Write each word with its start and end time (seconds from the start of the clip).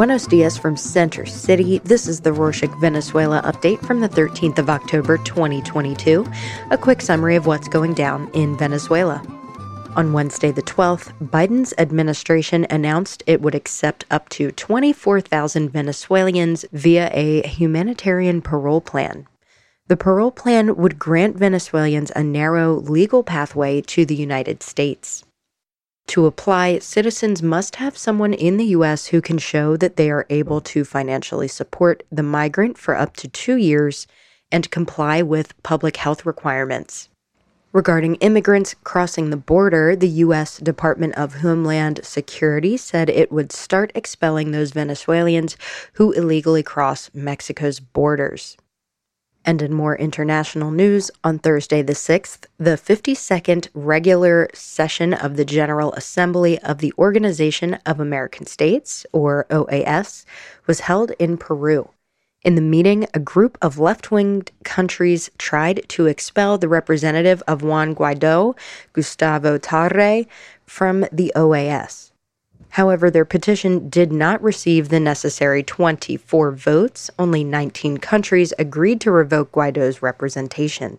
Buenos 0.00 0.26
dias 0.26 0.56
from 0.56 0.78
Center 0.78 1.26
City. 1.26 1.76
This 1.80 2.08
is 2.08 2.20
the 2.20 2.30
Rorshok 2.30 2.80
Venezuela 2.80 3.42
update 3.42 3.84
from 3.84 4.00
the 4.00 4.08
13th 4.08 4.58
of 4.58 4.70
October 4.70 5.18
2022. 5.18 6.26
A 6.70 6.78
quick 6.78 7.02
summary 7.02 7.36
of 7.36 7.44
what's 7.44 7.68
going 7.68 7.92
down 7.92 8.30
in 8.32 8.56
Venezuela. 8.56 9.22
On 9.96 10.14
Wednesday, 10.14 10.52
the 10.52 10.62
12th, 10.62 11.12
Biden's 11.28 11.74
administration 11.76 12.66
announced 12.70 13.22
it 13.26 13.42
would 13.42 13.54
accept 13.54 14.06
up 14.10 14.30
to 14.30 14.50
24,000 14.52 15.68
Venezuelans 15.68 16.64
via 16.72 17.10
a 17.12 17.46
humanitarian 17.46 18.40
parole 18.40 18.80
plan. 18.80 19.28
The 19.88 19.98
parole 19.98 20.32
plan 20.32 20.76
would 20.76 20.98
grant 20.98 21.36
Venezuelans 21.36 22.10
a 22.16 22.24
narrow 22.24 22.72
legal 22.72 23.22
pathway 23.22 23.82
to 23.82 24.06
the 24.06 24.16
United 24.16 24.62
States. 24.62 25.26
To 26.10 26.26
apply, 26.26 26.80
citizens 26.80 27.40
must 27.40 27.76
have 27.76 27.96
someone 27.96 28.34
in 28.34 28.56
the 28.56 28.64
U.S. 28.76 29.06
who 29.06 29.22
can 29.22 29.38
show 29.38 29.76
that 29.76 29.94
they 29.94 30.10
are 30.10 30.26
able 30.28 30.60
to 30.62 30.84
financially 30.84 31.46
support 31.46 32.02
the 32.10 32.24
migrant 32.24 32.76
for 32.78 32.96
up 32.96 33.14
to 33.18 33.28
two 33.28 33.54
years 33.54 34.08
and 34.50 34.68
comply 34.72 35.22
with 35.22 35.62
public 35.62 35.98
health 35.98 36.26
requirements. 36.26 37.10
Regarding 37.72 38.16
immigrants 38.16 38.74
crossing 38.82 39.30
the 39.30 39.36
border, 39.36 39.94
the 39.94 40.08
U.S. 40.26 40.58
Department 40.58 41.14
of 41.14 41.34
Homeland 41.34 42.00
Security 42.02 42.76
said 42.76 43.08
it 43.08 43.30
would 43.30 43.52
start 43.52 43.92
expelling 43.94 44.50
those 44.50 44.72
Venezuelans 44.72 45.56
who 45.92 46.10
illegally 46.10 46.64
cross 46.64 47.08
Mexico's 47.14 47.78
borders. 47.78 48.56
And 49.44 49.62
in 49.62 49.72
more 49.72 49.96
international 49.96 50.70
news, 50.70 51.10
on 51.24 51.38
Thursday 51.38 51.80
the 51.80 51.94
6th, 51.94 52.44
the 52.58 52.76
52nd 52.76 53.68
regular 53.72 54.48
session 54.52 55.14
of 55.14 55.36
the 55.36 55.46
General 55.46 55.92
Assembly 55.94 56.58
of 56.58 56.78
the 56.78 56.92
Organization 56.98 57.74
of 57.86 58.00
American 58.00 58.46
States, 58.46 59.06
or 59.12 59.46
OAS, 59.50 60.26
was 60.66 60.80
held 60.80 61.12
in 61.18 61.38
Peru. 61.38 61.90
In 62.42 62.54
the 62.54 62.62
meeting, 62.62 63.06
a 63.12 63.18
group 63.18 63.58
of 63.60 63.78
left 63.78 64.10
winged 64.10 64.50
countries 64.64 65.30
tried 65.36 65.86
to 65.88 66.06
expel 66.06 66.56
the 66.56 66.68
representative 66.68 67.42
of 67.46 67.62
Juan 67.62 67.94
Guaido, 67.94 68.56
Gustavo 68.92 69.58
Tarre, 69.58 70.26
from 70.64 71.04
the 71.12 71.32
OAS. 71.34 72.09
However, 72.70 73.10
their 73.10 73.24
petition 73.24 73.88
did 73.88 74.12
not 74.12 74.42
receive 74.42 74.88
the 74.88 75.00
necessary 75.00 75.62
24 75.62 76.52
votes. 76.52 77.10
Only 77.18 77.42
19 77.42 77.98
countries 77.98 78.52
agreed 78.58 79.00
to 79.02 79.10
revoke 79.10 79.52
Guaido's 79.52 80.02
representation. 80.02 80.98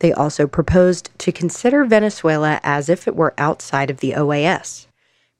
They 0.00 0.12
also 0.12 0.46
proposed 0.46 1.10
to 1.18 1.32
consider 1.32 1.84
Venezuela 1.84 2.60
as 2.62 2.88
if 2.88 3.08
it 3.08 3.16
were 3.16 3.34
outside 3.38 3.90
of 3.90 4.00
the 4.00 4.12
OAS. 4.12 4.86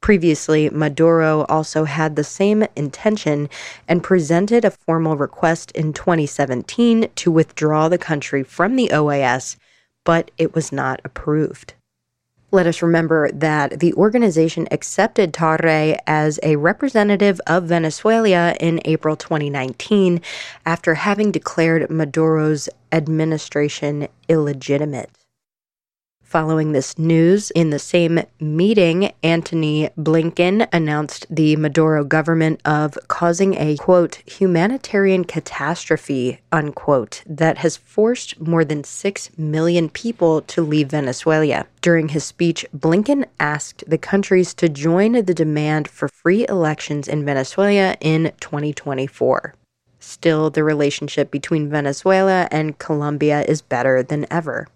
Previously, 0.00 0.70
Maduro 0.70 1.44
also 1.48 1.84
had 1.84 2.14
the 2.14 2.24
same 2.24 2.64
intention 2.76 3.48
and 3.88 4.04
presented 4.04 4.64
a 4.64 4.70
formal 4.70 5.16
request 5.16 5.72
in 5.72 5.92
2017 5.92 7.08
to 7.16 7.30
withdraw 7.30 7.88
the 7.88 7.98
country 7.98 8.42
from 8.42 8.76
the 8.76 8.90
OAS, 8.92 9.56
but 10.04 10.30
it 10.38 10.54
was 10.54 10.70
not 10.70 11.00
approved. 11.04 11.74
Let 12.56 12.66
us 12.66 12.80
remember 12.80 13.30
that 13.32 13.80
the 13.80 13.92
organization 13.92 14.66
accepted 14.70 15.34
Tarre 15.34 15.98
as 16.06 16.40
a 16.42 16.56
representative 16.56 17.38
of 17.46 17.64
Venezuela 17.64 18.54
in 18.58 18.80
April 18.86 19.14
2019 19.14 20.22
after 20.64 20.94
having 20.94 21.30
declared 21.30 21.90
Maduro's 21.90 22.70
administration 22.90 24.08
illegitimate. 24.26 25.10
Following 26.26 26.72
this 26.72 26.98
news, 26.98 27.52
in 27.52 27.70
the 27.70 27.78
same 27.78 28.20
meeting, 28.40 29.12
Antony 29.22 29.90
Blinken 29.96 30.66
announced 30.72 31.24
the 31.30 31.54
Maduro 31.54 32.02
government 32.02 32.60
of 32.64 32.98
causing 33.06 33.54
a 33.54 33.76
quote 33.76 34.16
humanitarian 34.26 35.24
catastrophe 35.24 36.40
unquote 36.50 37.22
that 37.26 37.58
has 37.58 37.76
forced 37.76 38.40
more 38.40 38.64
than 38.64 38.82
6 38.82 39.38
million 39.38 39.88
people 39.88 40.42
to 40.42 40.62
leave 40.62 40.88
Venezuela. 40.88 41.64
During 41.80 42.08
his 42.08 42.24
speech, 42.24 42.66
Blinken 42.76 43.26
asked 43.38 43.84
the 43.86 43.96
countries 43.96 44.52
to 44.54 44.68
join 44.68 45.12
the 45.12 45.32
demand 45.32 45.86
for 45.86 46.08
free 46.08 46.44
elections 46.48 47.06
in 47.06 47.24
Venezuela 47.24 47.96
in 48.00 48.32
2024. 48.40 49.54
Still, 50.00 50.50
the 50.50 50.64
relationship 50.64 51.30
between 51.30 51.70
Venezuela 51.70 52.48
and 52.50 52.78
Colombia 52.80 53.42
is 53.42 53.62
better 53.62 54.02
than 54.02 54.26
ever. 54.28 54.66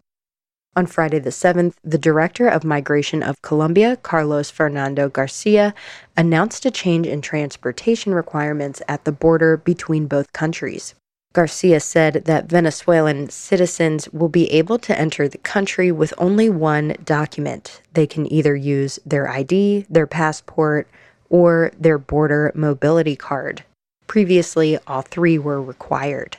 On 0.77 0.87
Friday 0.87 1.19
the 1.19 1.31
7th, 1.31 1.75
the 1.83 1.99
Director 1.99 2.47
of 2.47 2.63
Migration 2.63 3.25
of 3.25 3.43
Colombia, 3.43 3.97
Carlos 3.97 4.51
Fernando 4.51 5.09
Garcia, 5.09 5.75
announced 6.17 6.65
a 6.65 6.71
change 6.71 7.09
in 7.09 7.21
transportation 7.21 8.15
requirements 8.15 8.81
at 8.87 9.05
the 9.05 9.11
border 9.11 9.57
between 9.57 10.07
both 10.07 10.33
countries. 10.33 10.95
Garcia 11.33 11.81
said 11.81 12.23
that 12.27 12.47
Venezuelan 12.47 13.31
citizens 13.31 14.09
will 14.11 14.29
be 14.29 14.49
able 14.53 14.79
to 14.79 14.97
enter 14.97 15.27
the 15.27 15.39
country 15.39 15.91
with 15.91 16.15
only 16.19 16.49
one 16.49 16.95
document. 17.05 17.83
They 17.95 18.07
can 18.07 18.33
either 18.33 18.55
use 18.55 19.01
their 19.05 19.29
ID, 19.29 19.87
their 19.91 20.07
passport, 20.07 20.87
or 21.29 21.73
their 21.79 21.99
border 21.99 22.53
mobility 22.55 23.17
card. 23.17 23.65
Previously, 24.07 24.79
all 24.87 25.03
three 25.03 25.37
were 25.37 25.61
required. 25.61 26.37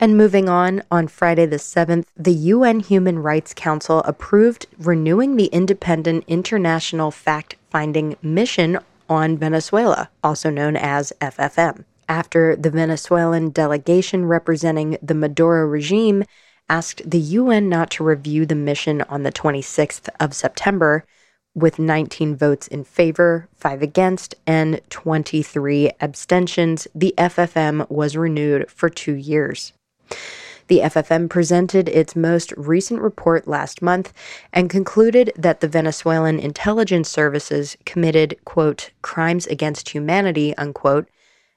And 0.00 0.16
moving 0.16 0.48
on, 0.48 0.84
on 0.92 1.08
Friday 1.08 1.44
the 1.44 1.56
7th, 1.56 2.06
the 2.16 2.32
UN 2.32 2.78
Human 2.78 3.18
Rights 3.18 3.52
Council 3.52 3.98
approved 4.04 4.68
renewing 4.78 5.34
the 5.34 5.46
independent 5.46 6.22
international 6.28 7.10
fact 7.10 7.56
finding 7.68 8.16
mission 8.22 8.78
on 9.08 9.36
Venezuela, 9.36 10.08
also 10.22 10.50
known 10.50 10.76
as 10.76 11.12
FFM, 11.20 11.84
after 12.08 12.54
the 12.54 12.70
Venezuelan 12.70 13.50
delegation 13.50 14.26
representing 14.26 14.98
the 15.02 15.14
Maduro 15.14 15.66
regime 15.66 16.22
asked 16.70 17.02
the 17.04 17.18
UN 17.18 17.68
not 17.68 17.90
to 17.90 18.04
review 18.04 18.46
the 18.46 18.54
mission 18.54 19.02
on 19.02 19.24
the 19.24 19.32
26th 19.32 20.08
of 20.20 20.32
September, 20.32 21.04
with 21.56 21.80
19 21.80 22.36
votes 22.36 22.68
in 22.68 22.84
favor, 22.84 23.48
5 23.56 23.82
against, 23.82 24.36
and 24.46 24.80
23 24.90 25.90
abstentions. 26.00 26.86
The 26.94 27.14
FFM 27.18 27.90
was 27.90 28.16
renewed 28.16 28.70
for 28.70 28.88
two 28.88 29.14
years. 29.14 29.72
The 30.68 30.80
FFM 30.80 31.30
presented 31.30 31.88
its 31.88 32.14
most 32.14 32.52
recent 32.56 33.00
report 33.00 33.48
last 33.48 33.80
month 33.80 34.12
and 34.52 34.68
concluded 34.68 35.32
that 35.34 35.60
the 35.60 35.68
Venezuelan 35.68 36.38
intelligence 36.38 37.08
services 37.08 37.76
committed, 37.86 38.36
quote, 38.44 38.90
crimes 39.00 39.46
against 39.46 39.88
humanity, 39.88 40.54
unquote, 40.58 41.08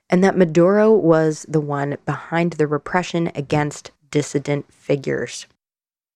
and 0.10 0.24
that 0.24 0.38
Maduro 0.38 0.92
was 0.92 1.46
the 1.48 1.62
one 1.62 1.98
behind 2.06 2.54
the 2.54 2.68
repression 2.68 3.32
against 3.36 3.92
dissident 4.12 4.72
figures. 4.72 5.46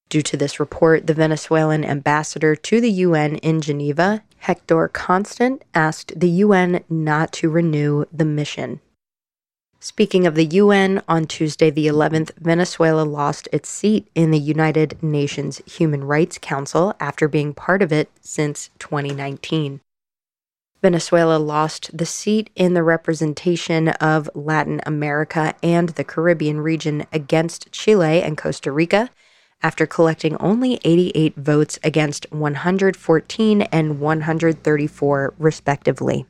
Due 0.07 0.21
to 0.21 0.37
this 0.37 0.59
report, 0.59 1.07
the 1.07 1.13
Venezuelan 1.13 1.83
ambassador 1.83 2.55
to 2.55 2.79
the 2.79 2.91
UN 2.91 3.37
in 3.37 3.59
Geneva, 3.59 4.23
Hector 4.37 4.87
Constant, 4.87 5.63
asked 5.73 6.17
the 6.17 6.29
UN 6.29 6.83
not 6.89 7.33
to 7.33 7.49
renew 7.49 8.05
the 8.13 8.25
mission. 8.25 8.79
Speaking 9.85 10.25
of 10.25 10.33
the 10.33 10.45
UN, 10.45 11.03
on 11.07 11.27
Tuesday 11.27 11.69
the 11.69 11.85
11th, 11.85 12.31
Venezuela 12.39 13.03
lost 13.03 13.47
its 13.53 13.69
seat 13.69 14.09
in 14.15 14.31
the 14.31 14.39
United 14.39 14.97
Nations 15.03 15.61
Human 15.67 16.03
Rights 16.03 16.39
Council 16.41 16.95
after 16.99 17.27
being 17.27 17.53
part 17.53 17.83
of 17.83 17.93
it 17.93 18.09
since 18.19 18.71
2019. 18.79 19.81
Venezuela 20.81 21.37
lost 21.37 21.95
the 21.95 22.07
seat 22.07 22.49
in 22.55 22.73
the 22.73 22.81
representation 22.81 23.89
of 23.89 24.27
Latin 24.33 24.81
America 24.87 25.53
and 25.61 25.89
the 25.89 26.03
Caribbean 26.03 26.61
region 26.61 27.05
against 27.13 27.71
Chile 27.71 28.23
and 28.23 28.39
Costa 28.39 28.71
Rica 28.71 29.11
after 29.61 29.85
collecting 29.85 30.35
only 30.37 30.79
88 30.83 31.35
votes 31.35 31.77
against 31.83 32.25
114 32.31 33.61
and 33.61 33.99
134, 33.99 35.33
respectively. 35.37 36.25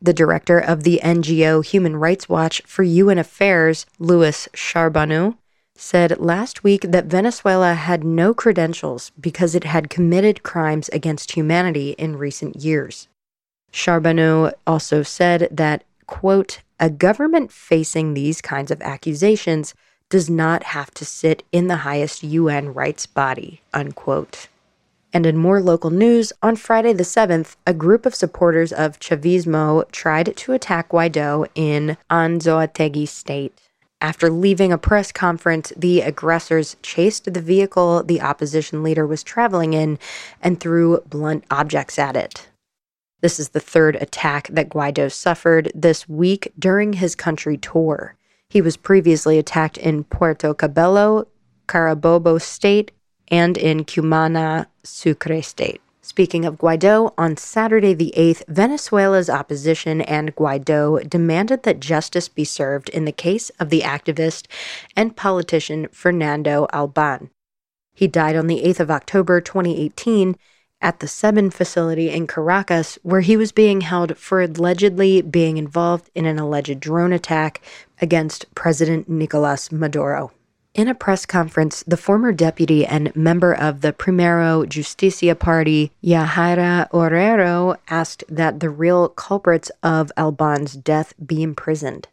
The 0.00 0.12
director 0.12 0.58
of 0.58 0.84
the 0.84 1.00
NGO 1.02 1.64
Human 1.64 1.96
Rights 1.96 2.28
Watch 2.28 2.62
for 2.64 2.84
UN 2.84 3.18
Affairs, 3.18 3.84
Louis 3.98 4.48
Charbonneau, 4.54 5.36
said 5.74 6.20
last 6.20 6.62
week 6.62 6.82
that 6.82 7.06
Venezuela 7.06 7.74
had 7.74 8.04
no 8.04 8.32
credentials 8.32 9.10
because 9.20 9.54
it 9.54 9.64
had 9.64 9.90
committed 9.90 10.42
crimes 10.42 10.88
against 10.90 11.32
humanity 11.32 11.90
in 11.98 12.16
recent 12.16 12.56
years. 12.56 13.08
Charbonneau 13.72 14.52
also 14.66 15.02
said 15.02 15.48
that, 15.50 15.84
quote, 16.06 16.60
a 16.80 16.90
government 16.90 17.52
facing 17.52 18.14
these 18.14 18.40
kinds 18.40 18.70
of 18.70 18.80
accusations 18.82 19.74
does 20.10 20.30
not 20.30 20.62
have 20.62 20.92
to 20.92 21.04
sit 21.04 21.42
in 21.52 21.66
the 21.66 21.78
highest 21.78 22.22
UN 22.22 22.72
rights 22.72 23.06
body, 23.06 23.60
unquote. 23.74 24.48
And 25.12 25.24
in 25.24 25.36
more 25.36 25.60
local 25.60 25.90
news, 25.90 26.32
on 26.42 26.56
Friday 26.56 26.92
the 26.92 27.02
7th, 27.02 27.56
a 27.66 27.72
group 27.72 28.04
of 28.04 28.14
supporters 28.14 28.72
of 28.72 29.00
Chavismo 29.00 29.90
tried 29.90 30.36
to 30.36 30.52
attack 30.52 30.90
Guaido 30.90 31.48
in 31.54 31.96
Anzoategui 32.10 33.08
state. 33.08 33.58
After 34.00 34.30
leaving 34.30 34.70
a 34.70 34.78
press 34.78 35.10
conference, 35.10 35.72
the 35.76 36.02
aggressors 36.02 36.76
chased 36.82 37.32
the 37.32 37.40
vehicle 37.40 38.02
the 38.04 38.20
opposition 38.20 38.82
leader 38.82 39.06
was 39.06 39.24
traveling 39.24 39.72
in 39.72 39.98
and 40.40 40.60
threw 40.60 41.00
blunt 41.08 41.44
objects 41.50 41.98
at 41.98 42.16
it. 42.16 42.48
This 43.20 43.40
is 43.40 43.48
the 43.48 43.60
third 43.60 43.96
attack 43.96 44.48
that 44.52 44.68
Guaido 44.68 45.10
suffered 45.10 45.72
this 45.74 46.08
week 46.08 46.52
during 46.56 46.92
his 46.92 47.16
country 47.16 47.56
tour. 47.56 48.14
He 48.48 48.60
was 48.60 48.76
previously 48.76 49.38
attacked 49.38 49.76
in 49.76 50.04
Puerto 50.04 50.54
Cabello, 50.54 51.26
Carabobo 51.66 52.40
State, 52.40 52.92
and 53.30 53.56
in 53.56 53.84
Cumana, 53.84 54.66
Sucre 54.82 55.42
State. 55.42 55.80
Speaking 56.00 56.46
of 56.46 56.56
Guaido, 56.56 57.12
on 57.18 57.36
Saturday 57.36 57.92
the 57.92 58.14
8th, 58.16 58.42
Venezuela's 58.48 59.28
opposition 59.28 60.00
and 60.00 60.34
Guaido 60.34 61.06
demanded 61.08 61.64
that 61.64 61.80
justice 61.80 62.28
be 62.28 62.44
served 62.44 62.88
in 62.88 63.04
the 63.04 63.12
case 63.12 63.50
of 63.60 63.68
the 63.68 63.82
activist 63.82 64.46
and 64.96 65.16
politician 65.16 65.86
Fernando 65.92 66.66
Alban. 66.72 67.28
He 67.94 68.08
died 68.08 68.36
on 68.36 68.46
the 68.46 68.62
8th 68.62 68.80
of 68.80 68.90
October 68.90 69.40
2018 69.42 70.36
at 70.80 71.00
the 71.00 71.06
SEBIN 71.06 71.52
facility 71.52 72.08
in 72.08 72.26
Caracas, 72.26 72.98
where 73.02 73.20
he 73.20 73.36
was 73.36 73.52
being 73.52 73.82
held 73.82 74.16
for 74.16 74.40
allegedly 74.40 75.20
being 75.20 75.56
involved 75.56 76.08
in 76.14 76.24
an 76.24 76.38
alleged 76.38 76.80
drone 76.80 77.12
attack 77.12 77.60
against 78.00 78.52
President 78.54 79.08
Nicolas 79.08 79.70
Maduro. 79.70 80.30
In 80.78 80.86
a 80.86 80.94
press 80.94 81.26
conference, 81.26 81.82
the 81.88 81.96
former 81.96 82.30
deputy 82.30 82.86
and 82.86 83.10
member 83.16 83.52
of 83.52 83.80
the 83.80 83.92
Primero 83.92 84.64
Justicia 84.64 85.34
Party, 85.34 85.90
Yahaira 86.04 86.88
Forero, 86.90 87.76
asked 87.88 88.22
that 88.28 88.60
the 88.60 88.70
real 88.70 89.08
culprits 89.08 89.72
of 89.82 90.12
Alban's 90.16 90.74
death 90.74 91.14
be 91.26 91.42
imprisoned. 91.42 92.06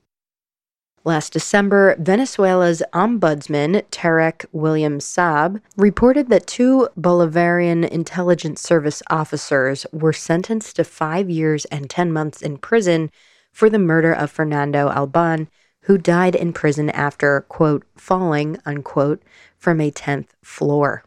Last 1.03 1.31
December, 1.31 1.95
Venezuela's 1.99 2.81
ombudsman, 2.91 3.83
Tarek 3.91 4.47
William 4.51 4.97
Saab, 4.97 5.61
reported 5.77 6.29
that 6.29 6.47
two 6.47 6.89
Bolivarian 6.99 7.87
intelligence 7.87 8.61
service 8.61 9.03
officers 9.11 9.85
were 9.91 10.11
sentenced 10.11 10.77
to 10.77 10.83
five 10.83 11.29
years 11.29 11.65
and 11.65 11.87
10 11.87 12.11
months 12.11 12.41
in 12.41 12.57
prison 12.57 13.11
for 13.51 13.69
the 13.69 13.77
murder 13.77 14.11
of 14.11 14.31
Fernando 14.31 14.89
Alban 14.89 15.49
who 15.85 15.97
died 15.97 16.35
in 16.35 16.53
prison 16.53 16.89
after, 16.91 17.41
quote, 17.41 17.83
falling, 17.95 18.57
unquote, 18.65 19.21
from 19.57 19.79
a 19.79 19.91
10th 19.91 20.27
floor. 20.43 21.03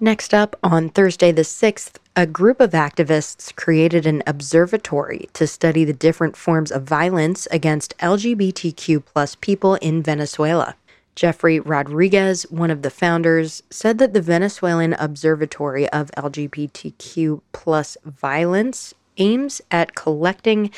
Next 0.00 0.34
up, 0.34 0.56
on 0.62 0.88
Thursday 0.88 1.30
the 1.30 1.42
6th, 1.42 1.94
a 2.16 2.26
group 2.26 2.60
of 2.60 2.72
activists 2.72 3.54
created 3.54 4.06
an 4.06 4.22
observatory 4.26 5.28
to 5.34 5.46
study 5.46 5.84
the 5.84 5.92
different 5.92 6.36
forms 6.36 6.72
of 6.72 6.82
violence 6.82 7.46
against 7.52 7.96
LGBTQ 7.98 9.04
plus 9.04 9.36
people 9.36 9.76
in 9.76 10.02
Venezuela. 10.02 10.74
Jeffrey 11.14 11.60
Rodriguez, 11.60 12.42
one 12.50 12.72
of 12.72 12.82
the 12.82 12.90
founders, 12.90 13.62
said 13.70 13.98
that 13.98 14.14
the 14.14 14.20
Venezuelan 14.20 14.94
Observatory 14.94 15.88
of 15.90 16.10
LGBTQ 16.12 17.40
plus 17.52 17.96
violence 18.04 18.94
aims 19.18 19.60
at 19.70 19.94
collecting, 19.94 20.70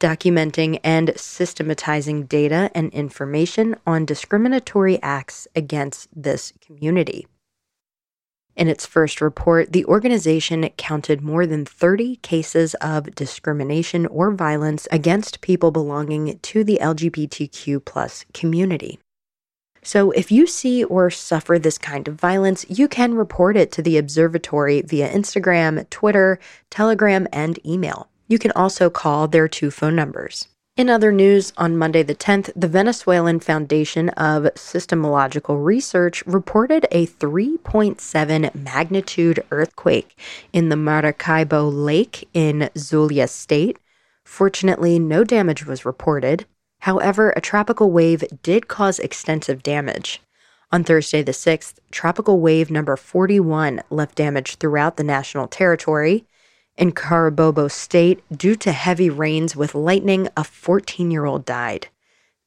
documenting, 0.00 0.80
and 0.84 1.12
systematizing 1.16 2.24
data 2.24 2.70
and 2.74 2.92
information 2.92 3.76
on 3.86 4.04
discriminatory 4.04 5.00
acts 5.02 5.48
against 5.54 6.08
this 6.14 6.52
community. 6.60 7.26
In 8.56 8.68
its 8.68 8.86
first 8.86 9.20
report, 9.20 9.72
the 9.72 9.84
organization 9.86 10.68
counted 10.76 11.20
more 11.20 11.44
than 11.44 11.64
30 11.64 12.16
cases 12.16 12.74
of 12.74 13.14
discrimination 13.14 14.06
or 14.06 14.30
violence 14.30 14.86
against 14.92 15.40
people 15.40 15.72
belonging 15.72 16.38
to 16.38 16.62
the 16.62 16.78
LGBTQ 16.80 18.32
community. 18.32 19.00
So, 19.84 20.10
if 20.12 20.32
you 20.32 20.46
see 20.46 20.82
or 20.82 21.10
suffer 21.10 21.58
this 21.58 21.76
kind 21.76 22.08
of 22.08 22.14
violence, 22.14 22.64
you 22.70 22.88
can 22.88 23.14
report 23.14 23.56
it 23.56 23.70
to 23.72 23.82
the 23.82 23.98
observatory 23.98 24.80
via 24.80 25.12
Instagram, 25.12 25.88
Twitter, 25.90 26.38
Telegram, 26.70 27.28
and 27.32 27.64
email. 27.66 28.08
You 28.26 28.38
can 28.38 28.50
also 28.52 28.88
call 28.88 29.28
their 29.28 29.46
two 29.46 29.70
phone 29.70 29.94
numbers. 29.94 30.48
In 30.76 30.90
other 30.90 31.12
news, 31.12 31.52
on 31.56 31.76
Monday 31.76 32.02
the 32.02 32.16
10th, 32.16 32.50
the 32.56 32.66
Venezuelan 32.66 33.38
Foundation 33.38 34.08
of 34.08 34.42
Seismological 34.54 35.62
Research 35.62 36.26
reported 36.26 36.86
a 36.90 37.06
3.7 37.06 38.54
magnitude 38.54 39.44
earthquake 39.52 40.18
in 40.52 40.70
the 40.70 40.76
Maracaibo 40.76 41.68
Lake 41.68 42.28
in 42.34 42.70
Zulia 42.76 43.28
State. 43.28 43.78
Fortunately, 44.24 44.98
no 44.98 45.22
damage 45.22 45.64
was 45.64 45.84
reported. 45.84 46.46
However, 46.84 47.30
a 47.30 47.40
tropical 47.40 47.90
wave 47.90 48.22
did 48.42 48.68
cause 48.68 48.98
extensive 48.98 49.62
damage. 49.62 50.20
On 50.70 50.84
Thursday, 50.84 51.22
the 51.22 51.32
6th, 51.32 51.76
tropical 51.90 52.40
wave 52.40 52.70
number 52.70 52.94
41 52.94 53.82
left 53.88 54.14
damage 54.16 54.56
throughout 54.56 54.98
the 54.98 55.02
national 55.02 55.48
territory. 55.48 56.26
In 56.76 56.92
Carabobo 56.92 57.70
State, 57.70 58.22
due 58.30 58.54
to 58.56 58.72
heavy 58.72 59.08
rains 59.08 59.56
with 59.56 59.74
lightning, 59.74 60.28
a 60.36 60.44
14 60.44 61.10
year 61.10 61.24
old 61.24 61.46
died. 61.46 61.88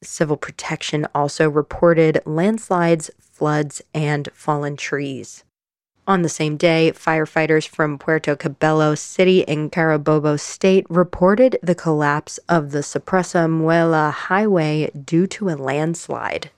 Civil 0.04 0.36
Protection 0.36 1.08
also 1.16 1.50
reported 1.50 2.22
landslides, 2.24 3.10
floods, 3.18 3.82
and 3.92 4.28
fallen 4.32 4.76
trees. 4.76 5.42
On 6.08 6.22
the 6.22 6.30
same 6.30 6.56
day, 6.56 6.90
firefighters 6.94 7.68
from 7.68 7.98
Puerto 7.98 8.34
Cabello 8.34 8.94
City 8.94 9.40
in 9.40 9.68
Carabobo 9.68 10.40
State 10.40 10.86
reported 10.88 11.58
the 11.62 11.74
collapse 11.74 12.38
of 12.48 12.70
the 12.70 12.78
Saprissa 12.78 13.46
Muela 13.46 14.10
Highway 14.10 14.90
due 14.92 15.26
to 15.26 15.50
a 15.50 15.60
landslide. 15.60 16.50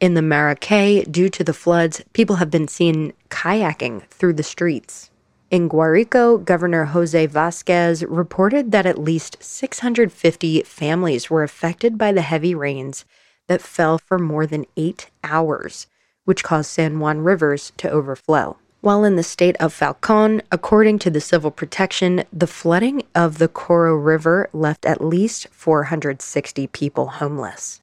In 0.00 0.14
the 0.14 0.20
Maracay, 0.20 1.08
due 1.08 1.28
to 1.28 1.44
the 1.44 1.54
floods, 1.54 2.02
people 2.12 2.36
have 2.36 2.50
been 2.50 2.66
seen 2.66 3.12
kayaking 3.28 4.02
through 4.08 4.32
the 4.32 4.42
streets. 4.42 5.10
In 5.48 5.68
Guarico, 5.68 6.44
Governor 6.44 6.86
Jose 6.86 7.26
Vasquez 7.26 8.02
reported 8.06 8.72
that 8.72 8.84
at 8.84 8.98
least 8.98 9.36
650 9.40 10.64
families 10.64 11.30
were 11.30 11.44
affected 11.44 11.96
by 11.96 12.10
the 12.10 12.22
heavy 12.22 12.52
rains 12.52 13.04
that 13.46 13.62
fell 13.62 13.98
for 13.98 14.18
more 14.18 14.44
than 14.44 14.66
eight 14.76 15.08
hours, 15.22 15.86
which 16.24 16.42
caused 16.42 16.68
San 16.68 16.98
Juan 16.98 17.20
rivers 17.20 17.70
to 17.76 17.88
overflow. 17.88 18.56
While 18.82 19.04
in 19.04 19.14
the 19.14 19.22
state 19.22 19.54
of 19.60 19.72
Falcon, 19.72 20.42
according 20.50 20.98
to 21.00 21.10
the 21.10 21.20
Civil 21.20 21.52
Protection, 21.52 22.24
the 22.32 22.48
flooding 22.48 23.04
of 23.14 23.38
the 23.38 23.46
Coro 23.46 23.94
River 23.94 24.50
left 24.52 24.84
at 24.84 25.00
least 25.00 25.46
460 25.52 26.66
people 26.66 27.06
homeless. 27.06 27.80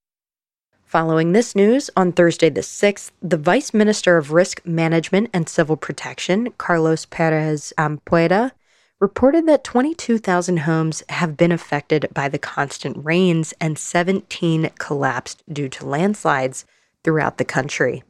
Following 0.83 1.31
this 1.31 1.55
news, 1.55 1.89
on 1.95 2.11
Thursday 2.11 2.49
the 2.49 2.59
6th, 2.59 3.11
the 3.21 3.37
Vice 3.37 3.73
Minister 3.73 4.17
of 4.17 4.33
Risk 4.33 4.65
Management 4.65 5.29
and 5.31 5.47
Civil 5.47 5.77
Protection, 5.77 6.51
Carlos 6.57 7.05
Perez 7.05 7.71
Ampueda, 7.77 8.51
reported 8.99 9.47
that 9.47 9.63
22,000 9.63 10.57
homes 10.57 11.01
have 11.07 11.37
been 11.37 11.53
affected 11.53 12.09
by 12.13 12.27
the 12.27 12.37
constant 12.37 12.97
rains 13.05 13.53
and 13.61 13.79
17 13.79 14.71
collapsed 14.77 15.43
due 15.49 15.69
to 15.69 15.85
landslides 15.85 16.65
throughout 17.05 17.37
the 17.37 17.45
country. 17.45 18.03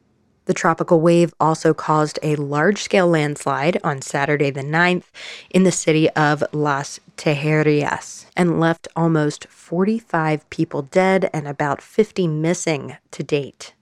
The 0.50 0.54
tropical 0.54 1.00
wave 1.00 1.32
also 1.38 1.72
caused 1.72 2.18
a 2.24 2.34
large 2.34 2.82
scale 2.82 3.06
landslide 3.06 3.78
on 3.84 4.02
Saturday 4.02 4.50
the 4.50 4.64
9th 4.64 5.04
in 5.50 5.62
the 5.62 5.70
city 5.70 6.10
of 6.10 6.42
Las 6.50 6.98
Tejerias 7.16 8.26
and 8.36 8.58
left 8.58 8.88
almost 8.96 9.46
45 9.46 10.50
people 10.50 10.82
dead 10.82 11.30
and 11.32 11.46
about 11.46 11.80
50 11.80 12.26
missing 12.26 12.96
to 13.12 13.22
date. 13.22 13.74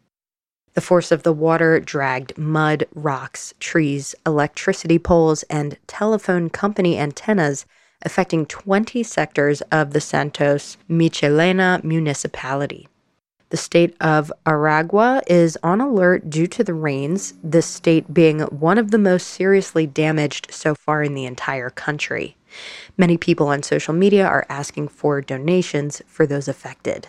The 0.75 0.83
force 0.83 1.11
of 1.11 1.23
the 1.23 1.33
water 1.33 1.81
dragged 1.81 2.37
mud, 2.37 2.85
rocks, 2.95 3.55
trees, 3.59 4.15
electricity 4.27 4.99
poles, 4.99 5.45
and 5.45 5.79
telephone 5.87 6.51
company 6.51 6.99
antennas, 6.99 7.65
affecting 8.03 8.45
20 8.45 9.03
sectors 9.05 9.63
of 9.73 9.95
the 9.95 10.03
Santos 10.03 10.77
Michelena 10.87 11.83
municipality. 11.83 12.89
The 13.51 13.57
state 13.57 13.97
of 14.01 14.31
Aragua 14.45 15.23
is 15.27 15.57
on 15.63 15.81
alert 15.81 16.29
due 16.29 16.47
to 16.49 16.63
the 16.63 16.75
rains, 16.75 17.33
this 17.43 17.65
state 17.65 18.13
being 18.13 18.41
one 18.41 18.77
of 18.77 18.91
the 18.91 18.99
most 18.99 19.29
seriously 19.29 19.87
damaged 19.87 20.49
so 20.51 20.75
far 20.75 21.03
in 21.03 21.15
the 21.15 21.25
entire 21.25 21.71
country. 21.71 22.37
Many 22.99 23.17
people 23.17 23.49
on 23.49 23.63
social 23.63 23.95
media 23.95 24.27
are 24.27 24.45
asking 24.51 24.89
for 24.89 25.23
donations 25.23 26.03
for 26.07 26.27
those 26.27 26.47
affected. 26.47 27.09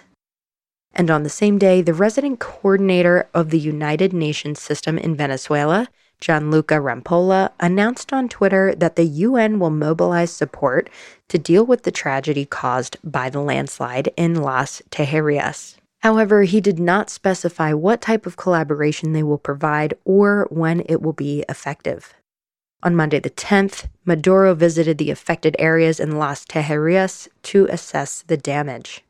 And 0.93 1.11
on 1.11 1.23
the 1.23 1.29
same 1.29 1.57
day, 1.57 1.81
the 1.81 1.93
resident 1.93 2.39
coordinator 2.39 3.27
of 3.33 3.49
the 3.49 3.59
United 3.59 4.13
Nations 4.13 4.61
system 4.61 4.97
in 4.97 5.15
Venezuela, 5.15 5.87
Gianluca 6.21 6.75
Rampolla, 6.75 7.51
announced 7.59 8.11
on 8.11 8.29
Twitter 8.29 8.73
that 8.75 8.95
the 8.95 9.05
UN 9.05 9.59
will 9.59 9.69
mobilize 9.69 10.31
support 10.31 10.89
to 11.27 11.37
deal 11.37 11.65
with 11.65 11.83
the 11.83 11.91
tragedy 11.91 12.45
caused 12.45 12.97
by 13.03 13.29
the 13.29 13.41
landslide 13.41 14.09
in 14.15 14.35
Las 14.35 14.81
Tejerias. 14.89 15.75
However, 15.99 16.43
he 16.43 16.61
did 16.61 16.79
not 16.79 17.09
specify 17.09 17.73
what 17.73 18.01
type 18.01 18.25
of 18.25 18.37
collaboration 18.37 19.11
they 19.11 19.23
will 19.23 19.37
provide 19.37 19.93
or 20.05 20.47
when 20.49 20.83
it 20.87 21.01
will 21.01 21.13
be 21.13 21.43
effective. 21.49 22.13
On 22.81 22.95
Monday 22.95 23.19
the 23.19 23.29
10th, 23.29 23.87
Maduro 24.05 24.55
visited 24.55 24.97
the 24.97 25.11
affected 25.11 25.55
areas 25.59 25.99
in 25.99 26.17
Las 26.17 26.45
Tejerias 26.45 27.27
to 27.43 27.67
assess 27.69 28.23
the 28.25 28.37
damage. 28.37 29.03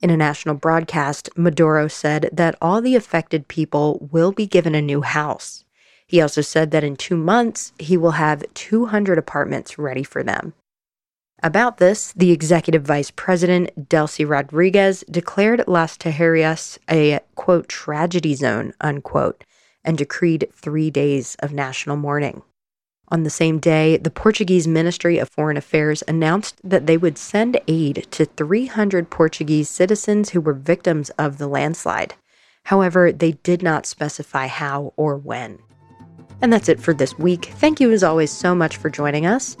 In 0.00 0.10
a 0.10 0.16
national 0.16 0.54
broadcast, 0.54 1.28
Maduro 1.36 1.88
said 1.88 2.30
that 2.32 2.54
all 2.60 2.80
the 2.80 2.94
affected 2.94 3.48
people 3.48 4.08
will 4.12 4.30
be 4.30 4.46
given 4.46 4.74
a 4.76 4.82
new 4.82 5.00
house. 5.00 5.64
He 6.06 6.20
also 6.20 6.42
said 6.42 6.70
that 6.70 6.84
in 6.84 6.94
two 6.94 7.16
months, 7.16 7.72
he 7.78 7.96
will 7.96 8.12
have 8.12 8.44
200 8.54 9.18
apartments 9.18 9.78
ready 9.78 10.04
for 10.04 10.22
them. 10.22 10.52
About 11.42 11.76
this, 11.76 12.12
the 12.12 12.32
executive 12.32 12.82
vice 12.82 13.10
president, 13.10 13.88
Delcy 13.90 14.26
Rodriguez, 14.26 15.04
declared 15.10 15.64
Las 15.66 15.98
Tejerias 15.98 16.78
a, 16.90 17.20
quote, 17.34 17.68
tragedy 17.68 18.34
zone, 18.34 18.72
unquote, 18.80 19.44
and 19.84 19.98
decreed 19.98 20.48
three 20.54 20.90
days 20.90 21.36
of 21.40 21.52
national 21.52 21.96
mourning. 21.96 22.42
On 23.08 23.22
the 23.22 23.30
same 23.30 23.58
day, 23.58 23.98
the 23.98 24.10
Portuguese 24.10 24.66
Ministry 24.66 25.18
of 25.18 25.28
Foreign 25.28 25.58
Affairs 25.58 26.02
announced 26.08 26.56
that 26.64 26.86
they 26.86 26.96
would 26.96 27.18
send 27.18 27.60
aid 27.68 28.06
to 28.10 28.24
300 28.24 29.10
Portuguese 29.10 29.68
citizens 29.68 30.30
who 30.30 30.40
were 30.40 30.54
victims 30.54 31.10
of 31.10 31.38
the 31.38 31.46
landslide. 31.46 32.14
However, 32.64 33.12
they 33.12 33.32
did 33.32 33.62
not 33.62 33.86
specify 33.86 34.48
how 34.48 34.92
or 34.96 35.16
when. 35.16 35.60
And 36.42 36.52
that's 36.52 36.68
it 36.68 36.80
for 36.80 36.94
this 36.94 37.16
week. 37.16 37.52
Thank 37.58 37.78
you, 37.78 37.92
as 37.92 38.02
always, 38.02 38.32
so 38.32 38.54
much 38.54 38.76
for 38.76 38.90
joining 38.90 39.24
us. 39.24 39.56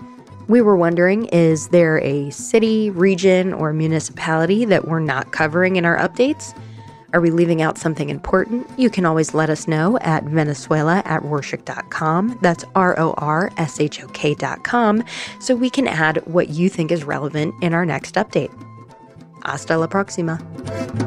We 0.48 0.60
were 0.60 0.76
wondering 0.76 1.26
is 1.26 1.68
there 1.68 1.98
a 2.00 2.30
city, 2.30 2.90
region, 2.90 3.52
or 3.52 3.72
municipality 3.72 4.64
that 4.66 4.86
we're 4.86 5.00
not 5.00 5.32
covering 5.32 5.76
in 5.76 5.84
our 5.84 5.98
updates? 5.98 6.56
Are 7.12 7.20
we 7.20 7.30
leaving 7.30 7.62
out 7.62 7.78
something 7.78 8.10
important? 8.10 8.68
You 8.76 8.90
can 8.90 9.06
always 9.06 9.32
let 9.32 9.48
us 9.48 9.66
know 9.66 9.98
at 10.02 10.24
Venezuela 10.24 11.02
at 11.04 11.22
Rorshok.com. 11.22 12.38
That's 12.42 12.64
R 12.74 12.98
O 12.98 13.14
R 13.16 13.50
S 13.56 13.80
H 13.80 14.02
O 14.02 14.08
K.com, 14.08 15.02
so 15.40 15.56
we 15.56 15.70
can 15.70 15.88
add 15.88 16.18
what 16.26 16.50
you 16.50 16.68
think 16.68 16.92
is 16.92 17.04
relevant 17.04 17.54
in 17.62 17.72
our 17.72 17.86
next 17.86 18.16
update. 18.16 18.52
Hasta 19.42 19.78
la 19.78 19.86
próxima. 19.86 21.05